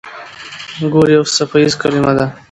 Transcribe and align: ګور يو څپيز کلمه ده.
ګور 0.93 1.07
يو 1.15 1.23
څپيز 1.35 1.71
کلمه 1.81 2.11
ده. 2.17 2.25